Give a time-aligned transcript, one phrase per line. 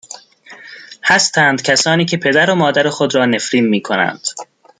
[1.03, 4.27] هستند کسانی که پدر و مادر خود را نفرین میکنند